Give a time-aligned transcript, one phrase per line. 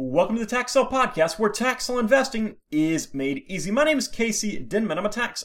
[0.00, 3.72] Welcome to the Tax Podcast, where tax investing is made easy.
[3.72, 4.96] My name is Casey Denman.
[4.96, 5.42] I'm a tax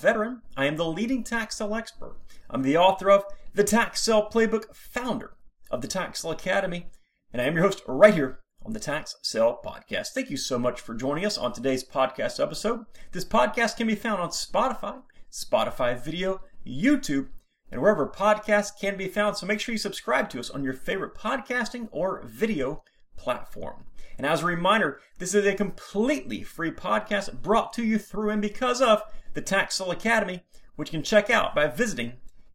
[0.00, 0.42] veteran.
[0.56, 2.16] I am the leading tax expert.
[2.48, 3.24] I'm the author of
[3.54, 5.32] the Tax Playbook, founder
[5.72, 6.86] of the Tax Academy,
[7.32, 10.10] and I am your host right here on the Tax Podcast.
[10.14, 12.84] Thank you so much for joining us on today's podcast episode.
[13.10, 15.02] This podcast can be found on Spotify,
[15.32, 17.30] Spotify Video, YouTube,
[17.72, 19.36] and wherever podcasts can be found.
[19.36, 22.84] So make sure you subscribe to us on your favorite podcasting or video
[23.16, 23.86] platform.
[24.18, 28.42] And as a reminder, this is a completely free podcast brought to you through and
[28.42, 29.04] because of
[29.34, 30.42] the Tax Sale Academy,
[30.74, 32.14] which you can check out by visiting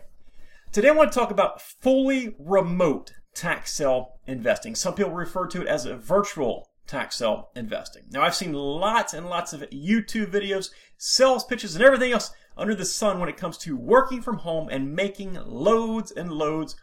[0.73, 4.74] today I want to talk about fully remote tax sale investing.
[4.74, 8.07] Some people refer to it as virtual tax sale investing.
[8.10, 12.74] Now, I've seen lots and lots of YouTube videos, sales pitches, and everything else under
[12.74, 16.74] the sun when it comes to working from home and making loads and loads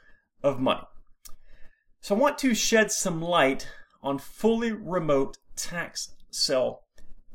[0.47, 0.81] of money.
[2.01, 3.67] So, I want to shed some light
[4.01, 6.83] on fully remote tax sale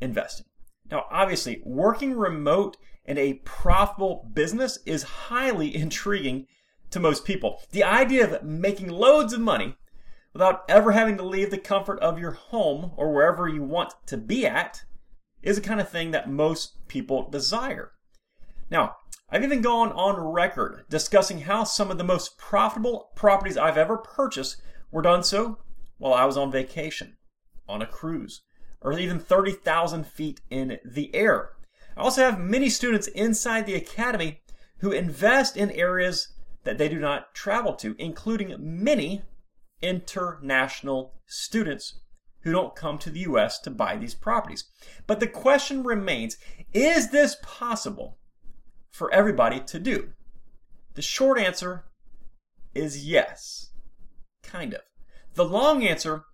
[0.00, 0.46] investing.
[0.90, 6.46] Now, obviously, working remote in a profitable business is highly intriguing
[6.90, 7.62] to most people.
[7.70, 9.76] The idea of making loads of money
[10.32, 14.16] without ever having to leave the comfort of your home or wherever you want to
[14.16, 14.84] be at
[15.42, 17.92] is the kind of thing that most people desire.
[18.70, 18.96] Now,
[19.34, 23.96] I've even gone on record discussing how some of the most profitable properties I've ever
[23.96, 25.56] purchased were done so
[25.96, 27.16] while I was on vacation,
[27.66, 28.42] on a cruise,
[28.82, 31.52] or even 30,000 feet in the air.
[31.96, 34.42] I also have many students inside the academy
[34.80, 39.22] who invest in areas that they do not travel to, including many
[39.80, 42.00] international students
[42.40, 44.64] who don't come to the US to buy these properties.
[45.06, 46.36] But the question remains
[46.74, 48.18] is this possible
[48.92, 50.10] for everybody to do?
[50.94, 51.84] The short answer
[52.74, 53.70] is yes.
[54.42, 54.80] Kind of.
[55.34, 56.24] The long answer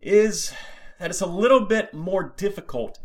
[0.00, 0.52] is
[0.98, 2.98] that it's a little bit more difficult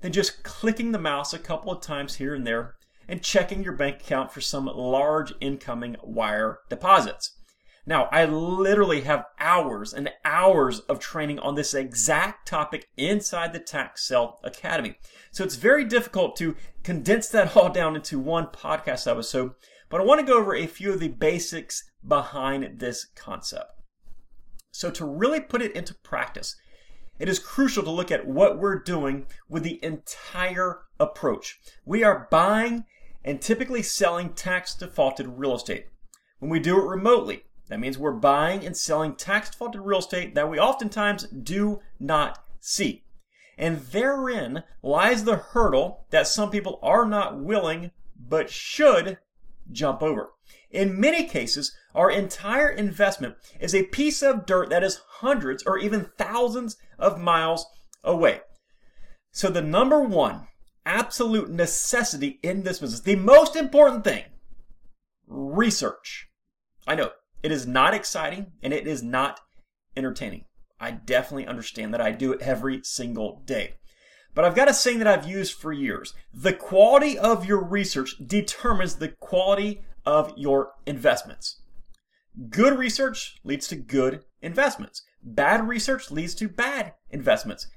[0.00, 2.74] than just clicking the mouse a couple of times here and there
[3.08, 7.36] and checking your bank account for some large incoming wire deposits.
[7.86, 13.58] Now, I literally have hours and hours of training on this exact topic inside the
[13.60, 14.96] Tax Sale Academy.
[15.30, 19.52] So it's very difficult to condense that all down into one podcast episode,
[19.90, 23.70] but I want to go over a few of the basics behind this concept.
[24.72, 26.56] So to really put it into practice,
[27.18, 31.60] it is crucial to look at what we're doing with the entire approach.
[31.84, 32.84] We are buying
[33.22, 35.86] and typically selling tax defaulted real estate.
[36.38, 40.34] When we do it remotely, that means we're buying and selling tax defaulted real estate
[40.34, 43.04] that we oftentimes do not see.
[43.56, 49.18] And therein lies the hurdle that some people are not willing but should
[49.70, 50.30] jump over.
[50.70, 55.78] In many cases, our entire investment is a piece of dirt that is hundreds or
[55.78, 57.66] even thousands of miles
[58.02, 58.40] away.
[59.30, 60.48] So the number one
[60.84, 64.24] absolute necessity in this business, the most important thing,
[65.26, 66.28] research.
[66.86, 67.10] I know
[67.44, 69.38] it is not exciting and it is not
[69.98, 70.46] entertaining.
[70.80, 73.74] I definitely understand that I do it every single day.
[74.34, 76.14] But I've got a saying that I've used for years.
[76.32, 81.60] The quality of your research determines the quality of your investments.
[82.48, 85.02] Good research leads to good investments.
[85.22, 87.68] Bad research leads to bad investments.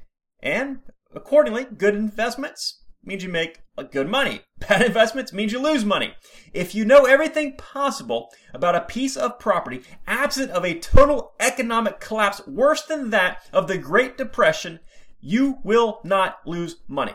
[0.41, 0.79] And
[1.13, 4.41] accordingly, good investments means you make good money.
[4.59, 6.13] Bad investments means you lose money.
[6.53, 11.99] If you know everything possible about a piece of property, absent of a total economic
[11.99, 14.79] collapse worse than that of the Great Depression,
[15.19, 17.13] you will not lose money.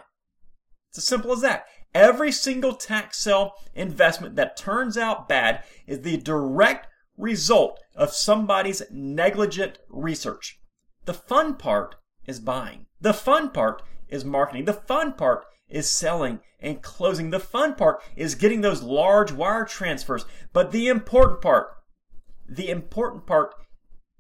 [0.90, 1.66] It's as simple as that.
[1.94, 6.86] Every single tax sale investment that turns out bad is the direct
[7.18, 10.58] result of somebody's negligent research.
[11.04, 12.86] The fun part is buying.
[13.00, 14.64] The fun part is marketing.
[14.64, 17.30] The fun part is selling and closing.
[17.30, 20.24] The fun part is getting those large wire transfers.
[20.52, 21.68] But the important part,
[22.48, 23.54] the important part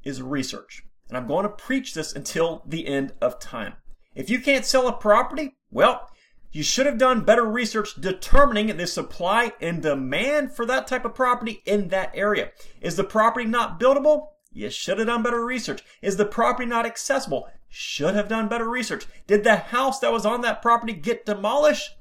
[0.02, 0.82] is research.
[1.08, 3.74] And I'm going to preach this until the end of time.
[4.14, 6.08] If you can't sell a property, well,
[6.50, 11.14] you should have done better research determining the supply and demand for that type of
[11.14, 12.50] property in that area.
[12.80, 14.28] Is the property not buildable?
[14.52, 15.82] You should have done better research.
[16.02, 17.48] Is the property not accessible?
[17.74, 19.06] Should have done better research.
[19.26, 21.96] Did the house that was on that property get demolished?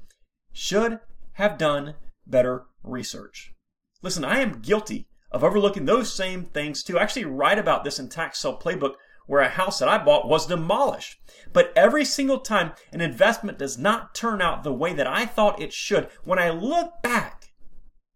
[0.52, 1.00] Should
[1.32, 1.94] have done
[2.26, 3.54] better research.
[4.02, 6.98] Listen, I am guilty of overlooking those same things too.
[6.98, 8.96] I actually write about this in Tax Sale Playbook
[9.26, 11.18] where a house that I bought was demolished.
[11.54, 15.62] But every single time an investment does not turn out the way that I thought
[15.62, 17.46] it should, when I look back,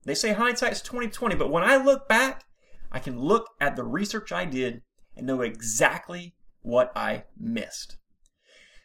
[0.05, 2.44] they say hindsight's 2020, but when I look back,
[2.93, 4.82] I can look at the research I did
[5.17, 6.35] and know exactly
[6.67, 7.97] what I missed.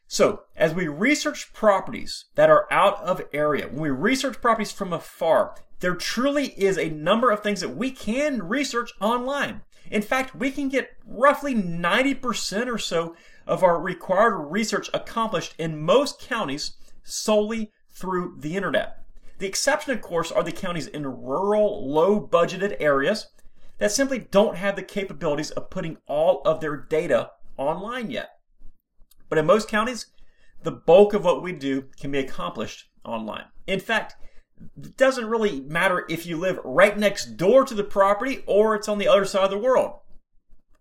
[0.07, 4.93] So, as we research properties that are out of area, when we research properties from
[4.93, 9.61] afar, there truly is a number of things that we can research online.
[9.89, 13.15] In fact, we can get roughly 90% or so
[13.47, 16.73] of our required research accomplished in most counties
[17.03, 19.03] solely through the internet.
[19.39, 23.27] The exception, of course, are the counties in rural, low budgeted areas
[23.79, 27.31] that simply don't have the capabilities of putting all of their data
[27.67, 28.29] online yet.
[29.29, 30.07] But in most counties,
[30.63, 33.45] the bulk of what we do can be accomplished online.
[33.67, 34.15] In fact,
[34.77, 38.87] it doesn't really matter if you live right next door to the property or it's
[38.87, 39.99] on the other side of the world.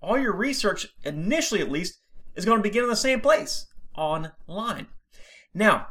[0.03, 2.00] All your research, initially at least,
[2.35, 3.67] is going to begin in the same place
[3.97, 4.88] online.
[5.55, 5.88] Now,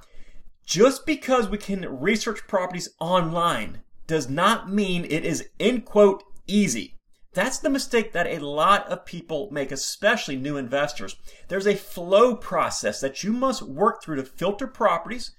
[0.66, 6.99] just because we can research properties online does not mean it is, in quote, easy.
[7.34, 11.16] That's the mistake that a lot of people make, especially new investors.
[11.48, 15.32] There's a flow process that you must work through to filter properties,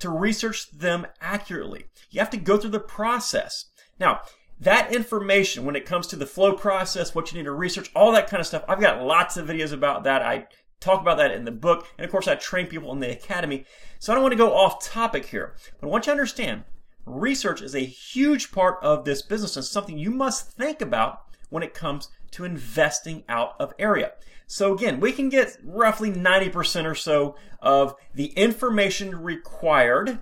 [0.00, 1.86] to research them accurately.
[2.10, 3.66] You have to go through the process.
[3.98, 4.20] Now,
[4.60, 8.12] that information, when it comes to the flow process, what you need to research, all
[8.12, 10.20] that kind of stuff, I've got lots of videos about that.
[10.20, 10.48] I
[10.80, 11.86] talk about that in the book.
[11.96, 13.64] And of course, I train people in the academy.
[13.98, 16.64] So I don't want to go off topic here, but I want you to understand
[17.06, 21.62] research is a huge part of this business and something you must think about when
[21.62, 24.12] it comes to investing out of area.
[24.46, 30.20] So again, we can get roughly 90% or so of the information required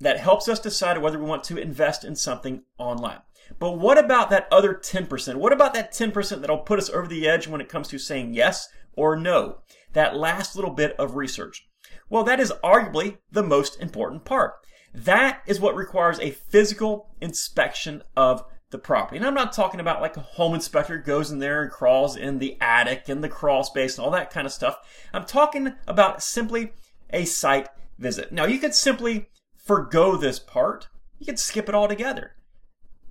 [0.00, 3.20] that helps us decide whether we want to invest in something online.
[3.58, 5.36] But what about that other 10%?
[5.36, 8.34] What about that 10% that'll put us over the edge when it comes to saying
[8.34, 9.58] yes or no?
[9.92, 11.66] That last little bit of research.
[12.10, 14.54] Well, that is arguably the most important part.
[14.92, 19.16] That is what requires a physical inspection of the property.
[19.16, 22.38] And I'm not talking about like a home inspector goes in there and crawls in
[22.38, 24.78] the attic and the crawl space and all that kind of stuff.
[25.12, 26.72] I'm talking about simply
[27.10, 27.68] a site
[27.98, 28.32] visit.
[28.32, 30.88] Now, you could simply forego this part.
[31.18, 32.32] You could skip it altogether.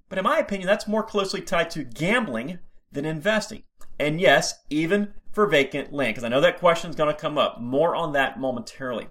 [0.09, 2.59] But in my opinion, that's more closely tied to gambling
[2.91, 3.63] than investing.
[3.99, 7.37] And yes, even for vacant land, because I know that question is going to come
[7.37, 7.59] up.
[7.59, 9.07] More on that momentarily.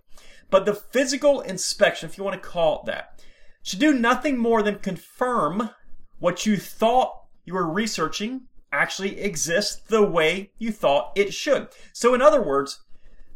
[0.50, 3.20] But the physical inspection, if you want to call it that,
[3.62, 5.70] should do nothing more than confirm
[6.18, 11.68] what you thought you were researching actually exists the way you thought it should.
[11.92, 12.80] So, in other words,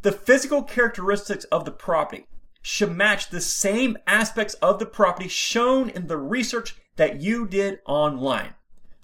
[0.03, 2.27] the physical characteristics of the property
[2.63, 7.79] should match the same aspects of the property shown in the research that you did
[7.87, 8.55] online.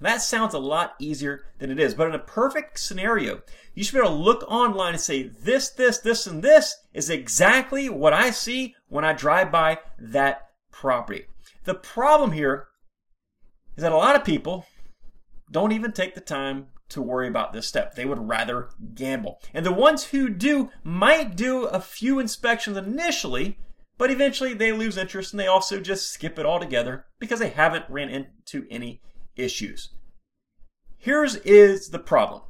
[0.01, 3.41] That sounds a lot easier than it is, but in a perfect scenario,
[3.75, 7.09] you should be able to look online and say, this, this, this, and this is
[7.09, 11.27] exactly what I see when I drive by that property.
[11.65, 12.69] The problem here
[13.77, 14.67] is that a lot of people
[15.51, 17.95] don't even take the time to worry about this step.
[17.95, 19.41] They would rather gamble.
[19.53, 23.59] And the ones who do might do a few inspections initially,
[23.99, 27.87] but eventually they lose interest and they also just skip it altogether because they haven't
[27.89, 29.01] ran into any
[29.37, 29.91] issues.
[30.99, 32.43] Here's is the problem.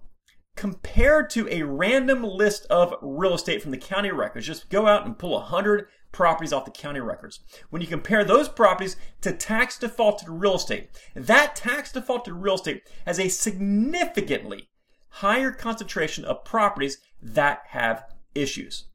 [0.57, 5.05] Compared to a random list of real estate from the county records, just go out
[5.05, 7.41] and pull a hundred properties off the county records.
[7.69, 12.89] When you compare those properties to tax defaulted real estate, that tax defaulted real estate
[13.05, 14.71] has a significantly
[15.11, 18.87] higher concentration of properties that have issues.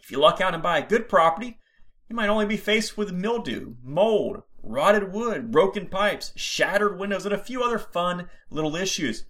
[0.00, 1.58] If you luck out and buy a good property,
[2.08, 7.34] you might only be faced with mildew, mold, rotted wood, broken pipes, shattered windows, and
[7.34, 9.26] a few other fun little issues.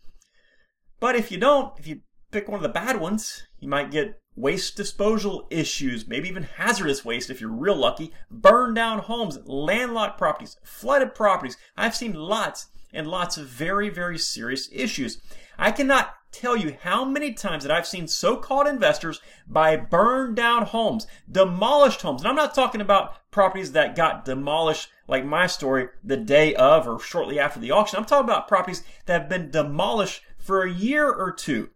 [1.01, 4.21] But if you don't, if you pick one of the bad ones, you might get
[4.37, 10.19] waste disposal issues, maybe even hazardous waste if you're real lucky, burned down homes, landlocked
[10.19, 11.57] properties, flooded properties.
[11.77, 15.21] I've seen lots and lots of very, very serious issues.
[15.59, 20.67] I cannot tell you how many times that I've seen so-called investors buy burned down
[20.67, 22.21] homes, demolished homes.
[22.21, 26.87] And I'm not talking about properties that got demolished like my story the day of
[26.87, 27.99] or shortly after the auction.
[27.99, 31.71] I'm talking about properties that have been demolished for a year or two.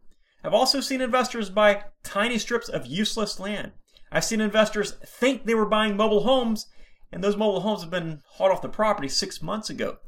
[0.44, 3.72] I've also seen investors buy tiny strips of useless land.
[4.10, 6.66] I've seen investors think they were buying mobile homes,
[7.12, 9.98] and those mobile homes have been hauled off the property six months ago.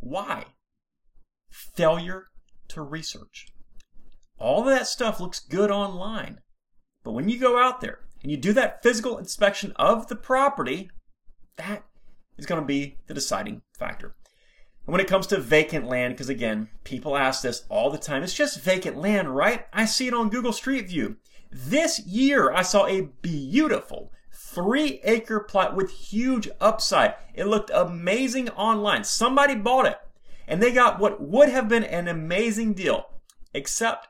[0.00, 0.44] Why?
[1.50, 2.26] Failure
[2.68, 3.48] to research.
[4.38, 6.40] All of that stuff looks good online,
[7.02, 10.90] but when you go out there and you do that physical inspection of the property,
[11.56, 11.84] that
[12.36, 14.14] is going to be the deciding factor.
[14.86, 18.22] And when it comes to vacant land, because again, people ask this all the time,
[18.22, 19.66] it's just vacant land, right?
[19.72, 21.16] I see it on Google Street View.
[21.50, 27.14] This year, I saw a beautiful three acre plot with huge upside.
[27.34, 29.04] It looked amazing online.
[29.04, 29.98] Somebody bought it.
[30.48, 33.06] and they got what would have been an amazing deal,
[33.52, 34.08] except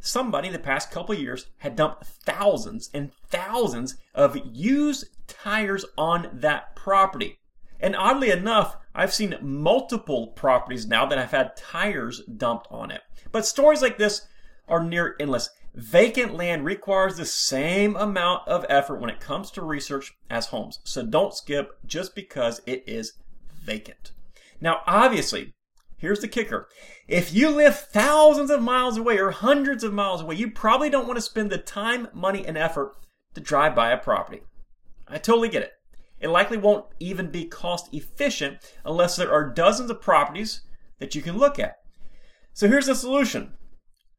[0.00, 6.28] somebody in the past couple years had dumped thousands and thousands of used tires on
[6.32, 7.38] that property.
[7.80, 13.02] And oddly enough, I've seen multiple properties now that have had tires dumped on it.
[13.32, 14.26] But stories like this
[14.68, 15.50] are near endless.
[15.74, 20.78] Vacant land requires the same amount of effort when it comes to research as homes.
[20.84, 23.12] So don't skip just because it is
[23.62, 24.12] vacant.
[24.58, 25.52] Now, obviously,
[25.98, 26.68] here's the kicker.
[27.06, 31.06] If you live thousands of miles away or hundreds of miles away, you probably don't
[31.06, 32.96] want to spend the time, money, and effort
[33.34, 34.40] to drive by a property.
[35.06, 35.72] I totally get it.
[36.20, 40.62] It likely won't even be cost efficient unless there are dozens of properties
[40.98, 41.76] that you can look at.
[42.52, 43.52] So here's the solution.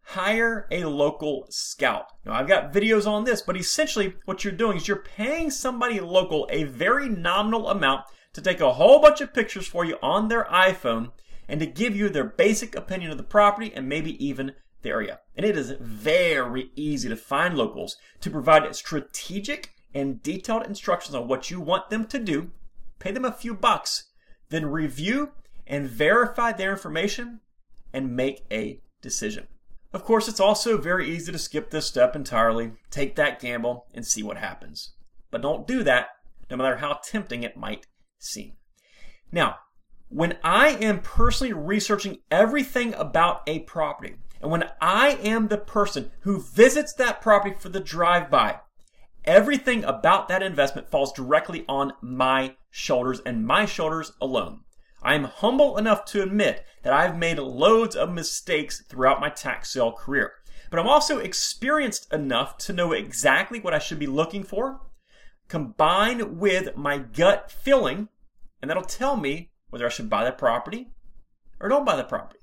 [0.01, 2.13] Hire a local scout.
[2.25, 5.99] Now I've got videos on this, but essentially what you're doing is you're paying somebody
[5.99, 10.27] local a very nominal amount to take a whole bunch of pictures for you on
[10.27, 11.11] their iPhone
[11.47, 15.19] and to give you their basic opinion of the property and maybe even the area.
[15.35, 21.27] And it is very easy to find locals to provide strategic and detailed instructions on
[21.27, 22.51] what you want them to do,
[22.99, 24.11] pay them a few bucks,
[24.49, 25.31] then review
[25.65, 27.41] and verify their information
[27.93, 29.47] and make a decision.
[29.93, 34.05] Of course, it's also very easy to skip this step entirely, take that gamble, and
[34.05, 34.93] see what happens.
[35.31, 36.09] But don't do that,
[36.49, 37.87] no matter how tempting it might
[38.19, 38.53] seem.
[39.31, 39.55] Now,
[40.09, 46.11] when I am personally researching everything about a property, and when I am the person
[46.21, 48.59] who visits that property for the drive by,
[49.27, 54.61] Everything about that investment falls directly on my shoulders and my shoulders alone.
[55.03, 59.69] I am humble enough to admit that I've made loads of mistakes throughout my tax
[59.71, 60.31] sale career.
[60.71, 64.79] But I'm also experienced enough to know exactly what I should be looking for,
[65.49, 68.07] combined with my gut feeling,
[68.61, 70.93] and that'll tell me whether I should buy the property
[71.59, 72.39] or don't buy the property.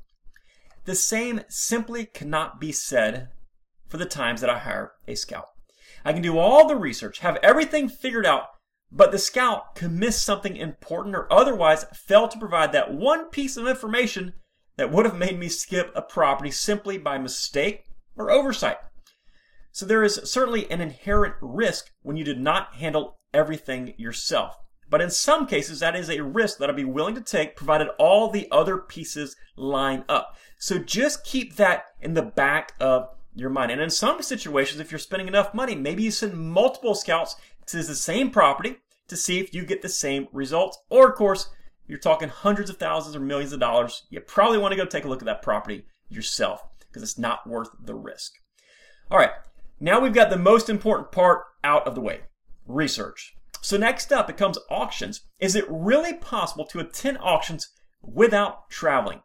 [0.84, 3.30] The same simply cannot be said
[3.88, 5.48] for the times that I hire a scout.
[6.04, 8.48] I can do all the research, have everything figured out,
[8.92, 13.56] but the scout can miss something important or otherwise fail to provide that one piece
[13.56, 14.34] of information
[14.76, 17.84] that would have made me skip a property simply by mistake
[18.16, 18.76] or oversight.
[19.72, 24.56] So there is certainly an inherent risk when you did not handle everything yourself.
[24.88, 27.88] But in some cases, that is a risk that I'd be willing to take provided
[27.98, 30.36] all the other pieces line up.
[30.58, 33.70] So just keep that in the back of your mind.
[33.70, 37.36] And in some situations, if you're spending enough money, maybe you send multiple scouts
[37.66, 38.76] to the same property
[39.08, 40.78] to see if you get the same results.
[40.88, 41.48] Or, of course,
[41.86, 44.06] you're talking hundreds of thousands or millions of dollars.
[44.10, 47.46] You probably want to go take a look at that property yourself because it's not
[47.46, 48.32] worth the risk.
[49.10, 49.32] All right,
[49.80, 52.20] now we've got the most important part out of the way
[52.66, 53.34] research.
[53.60, 55.22] So, next up, it comes auctions.
[55.38, 57.70] Is it really possible to attend auctions
[58.02, 59.20] without traveling?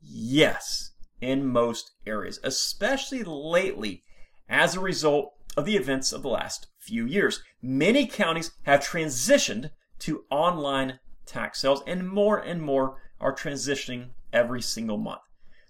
[0.00, 4.02] Yes in most areas, especially lately
[4.48, 7.42] as a result of the events of the last few years.
[7.62, 9.70] Many counties have transitioned
[10.00, 15.22] to online tax sales, and more and more are transitioning every single month.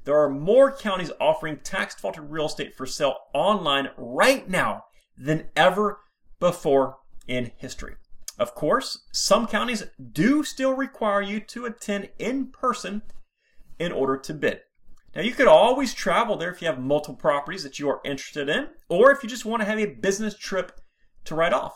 [0.04, 4.84] There are more counties offering tax defaulted real estate for sale online right now
[5.18, 6.00] than ever
[6.38, 7.96] before in history.
[8.38, 13.02] Of course, some counties do still require you to attend in person
[13.78, 14.60] in order to bid.
[15.16, 18.50] Now, you could always travel there if you have multiple properties that you are interested
[18.50, 20.78] in, or if you just want to have a business trip
[21.24, 21.74] to write off.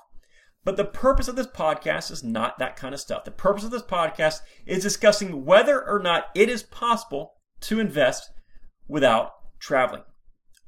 [0.62, 3.24] But the purpose of this podcast is not that kind of stuff.
[3.24, 7.32] The purpose of this podcast is discussing whether or not it is possible
[7.62, 8.30] to invest
[8.86, 10.02] without traveling.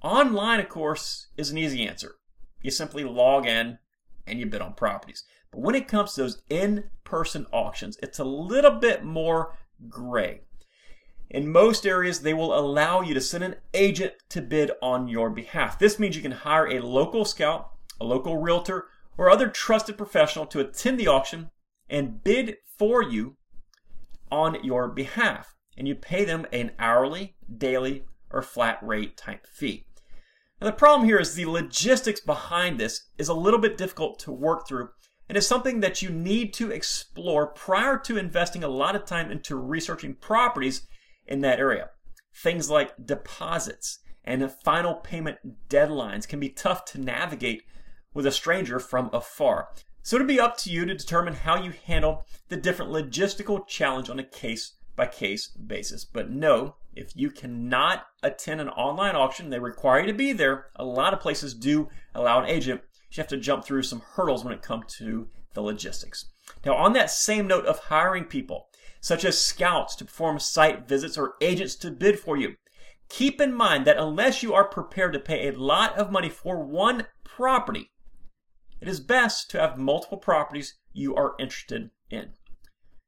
[0.01, 2.15] Online, of course, is an easy answer.
[2.63, 3.81] You simply log in
[4.27, 5.25] and you bid on properties.
[5.51, 9.59] But when it comes to those in person auctions, it's a little bit more
[9.91, 10.41] gray.
[11.33, 15.31] In most areas, they will allow you to send an agent to bid on your
[15.31, 15.79] behalf.
[15.79, 20.45] This means you can hire a local scout, a local realtor, or other trusted professional
[20.47, 21.51] to attend the auction
[21.89, 23.37] and bid for you
[24.31, 25.55] on your behalf.
[25.75, 29.87] And you pay them an hourly, daily, or flat rate type fee.
[30.61, 34.33] Now, the problem here is the logistics behind this is a little bit difficult to
[34.33, 34.91] work through
[35.31, 39.31] and is something that you need to explore prior to investing a lot of time
[39.31, 40.87] into researching properties
[41.33, 41.89] in that area.
[42.35, 47.63] Things like deposits and final payment deadlines can be tough to navigate
[48.13, 49.69] with a stranger from afar.
[50.03, 54.11] So it'll be up to you to determine how you handle the different logistical challenge
[54.11, 56.05] on a case by case basis.
[56.05, 60.67] But no, if you cannot attend an online auction, they require you to be there.
[60.77, 62.83] A lot of places do allow an agent.
[63.11, 66.27] You have to jump through some hurdles when it comes to the logistics.
[66.65, 68.69] Now, on that same note of hiring people,
[69.03, 72.55] such as scouts to perform site visits or agents to bid for you.
[73.09, 76.65] Keep in mind that unless you are prepared to pay a lot of money for
[76.65, 77.91] one property,
[78.81, 82.31] it is best to have multiple properties you are interested in.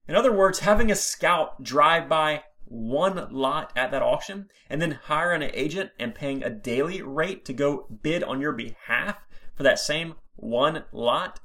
[0.06, 4.98] In other words, having a scout drive by one lot at that auction and then
[5.04, 9.16] hire an agent and paying a daily rate to go bid on your behalf
[9.54, 11.38] for that same one lot,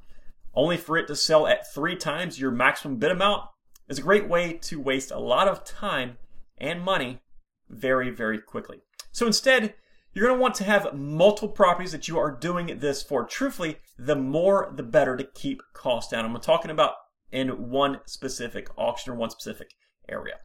[0.54, 3.44] only for it to sell at three times your maximum bid amount,
[3.90, 6.16] is a great way to waste a lot of time
[6.56, 7.20] and money
[7.68, 8.78] very, very quickly.
[9.12, 9.74] So instead,
[10.14, 13.24] you're going to want to have multiple properties that you are doing this for.
[13.24, 16.24] Truthfully, the more the better to keep costs down.
[16.24, 16.94] I'm talking about
[17.32, 19.72] in one specific auction or one specific
[20.08, 20.36] area.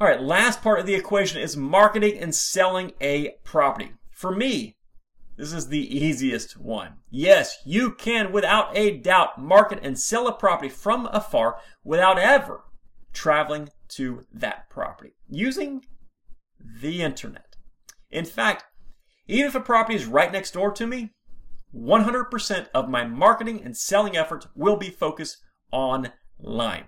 [0.00, 3.92] All right, last part of the equation is marketing and selling a property.
[4.10, 4.76] For me,
[5.36, 6.94] this is the easiest one.
[7.10, 12.64] Yes, you can without a doubt market and sell a property from afar without ever
[13.12, 15.84] traveling to that property using
[16.80, 17.56] the internet.
[18.10, 18.64] In fact,
[19.26, 21.12] even if a property is right next door to me,
[21.74, 25.38] 100% of my marketing and selling efforts will be focused
[25.70, 26.84] online.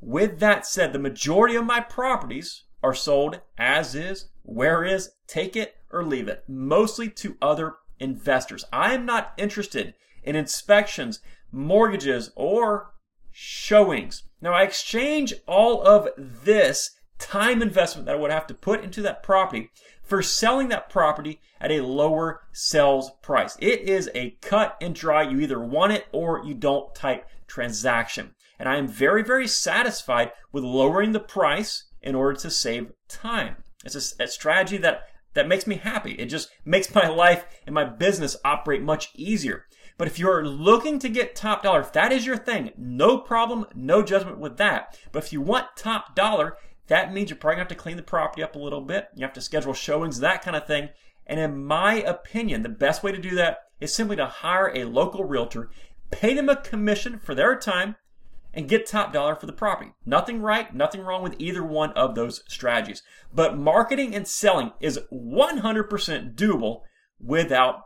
[0.00, 5.56] With that said, the majority of my properties are sold as is, where is, take
[5.56, 8.64] it or leave it, mostly to other investors.
[8.72, 11.20] I am not interested in inspections,
[11.52, 12.94] mortgages, or
[13.30, 14.24] showings.
[14.40, 19.02] Now, I exchange all of this time investment that I would have to put into
[19.02, 19.70] that property
[20.02, 23.56] for selling that property at a lower sales price.
[23.60, 28.34] It is a cut and dry, you either want it or you don't type transaction.
[28.58, 33.56] And I am very, very satisfied with lowering the price in order to save time.
[33.84, 36.12] It's a, a strategy that, that makes me happy.
[36.12, 39.66] It just makes my life and my business operate much easier.
[39.96, 43.66] But if you're looking to get top dollar, if that is your thing, no problem,
[43.74, 44.98] no judgment with that.
[45.12, 46.56] But if you want top dollar,
[46.88, 49.08] that means you're probably going to have to clean the property up a little bit.
[49.14, 50.88] You have to schedule showings, that kind of thing.
[51.26, 54.84] And in my opinion, the best way to do that is simply to hire a
[54.84, 55.70] local realtor,
[56.10, 57.96] pay them a commission for their time,
[58.54, 59.92] and get top dollar for the property.
[60.06, 63.02] Nothing right, nothing wrong with either one of those strategies.
[63.32, 66.80] But marketing and selling is 100% doable
[67.20, 67.82] without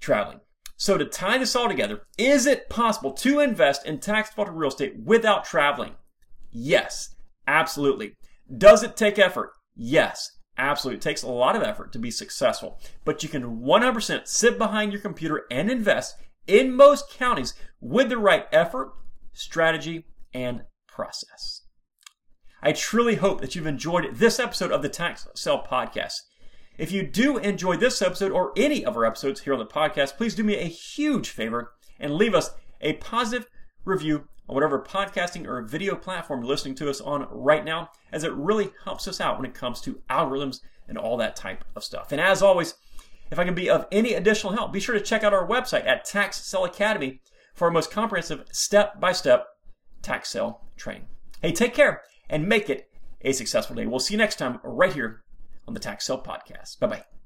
[0.00, 0.40] traveling.
[0.76, 4.70] So to tie this all together, is it possible to invest in tax defaulted real
[4.70, 5.96] estate without traveling?
[6.50, 7.14] Yes.
[7.50, 8.14] Absolutely.
[8.56, 9.50] Does it take effort?
[9.74, 10.98] Yes, absolutely.
[10.98, 14.92] It takes a lot of effort to be successful, but you can 100% sit behind
[14.92, 18.92] your computer and invest in most counties with the right effort,
[19.32, 21.62] strategy, and process.
[22.62, 26.14] I truly hope that you've enjoyed this episode of the Tax Sale Podcast.
[26.76, 30.16] If you do enjoy this episode or any of our episodes here on the podcast,
[30.16, 33.46] please do me a huge favor and leave us a positive
[33.84, 38.24] review on whatever podcasting or video platform you're listening to us on right now, as
[38.24, 41.84] it really helps us out when it comes to algorithms and all that type of
[41.84, 42.12] stuff.
[42.12, 42.74] And as always,
[43.30, 45.86] if I can be of any additional help, be sure to check out our website
[45.86, 47.20] at Tax Sale Academy
[47.54, 49.46] for our most comprehensive step by step
[50.02, 51.06] tax sale training.
[51.42, 52.90] Hey, take care and make it
[53.22, 53.86] a successful day.
[53.86, 55.22] We'll see you next time right here
[55.68, 56.78] on the Tax Sale Podcast.
[56.80, 57.19] Bye bye.